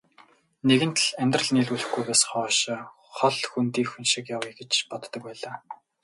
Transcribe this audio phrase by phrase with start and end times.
[0.67, 2.57] Нэгэнт л амьдрал нийлүүлэхгүйгээс хойш
[3.15, 5.57] хол хөндийхөн шиг явъя гэж боддог байлаа.